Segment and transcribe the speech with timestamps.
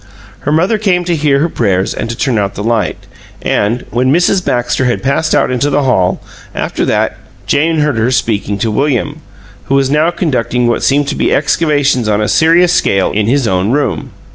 [0.39, 2.97] Her mother came to hear her prayers and to turn out the light;
[3.43, 4.43] and when Mrs.
[4.43, 6.19] Baxter had passed out into the hall,
[6.55, 9.21] after that, Jane heard her speaking to William,
[9.65, 13.47] who was now conducting what seemed to be excavations on a serious scale in his
[13.47, 14.09] own room.